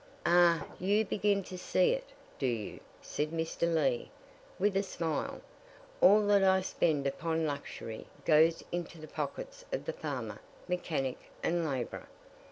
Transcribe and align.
"Ah, 0.25 0.65
you 0.79 1.05
begin 1.05 1.43
to 1.43 1.59
see 1.59 1.91
it 1.91 2.09
do 2.39 2.47
you?" 2.47 2.79
said 3.03 3.29
Mr. 3.29 3.71
Lee, 3.71 4.09
with 4.57 4.75
a 4.75 4.81
smile. 4.81 5.41
"All 6.01 6.25
that 6.25 6.43
I 6.43 6.61
spend 6.61 7.05
upon 7.05 7.45
luxury 7.45 8.07
goes 8.25 8.63
into 8.71 8.99
the 8.99 9.07
pockets 9.07 9.63
of 9.71 9.85
the 9.85 9.93
farmer, 9.93 10.41
mechanic, 10.67 11.19
and 11.43 11.63
laborer." 11.69 12.07